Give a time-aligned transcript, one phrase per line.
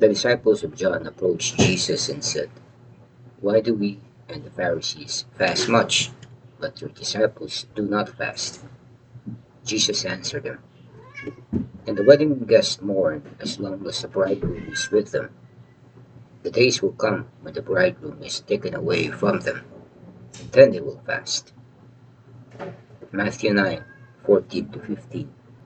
[0.00, 2.48] The disciples of John approached Jesus and said,
[3.42, 6.08] Why do we and the Pharisees fast much,
[6.58, 8.64] but your disciples do not fast?
[9.62, 10.64] Jesus answered them,
[11.86, 15.36] And the wedding guests mourn as long as the bridegroom is with them.
[16.44, 19.66] The days will come when the bridegroom is taken away from them,
[20.40, 21.52] and then they will fast.
[23.12, 23.84] Matthew 9
[24.24, 25.39] 14 to 15.